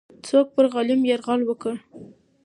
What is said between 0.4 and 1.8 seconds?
پر غلیم یرغل وکړ؟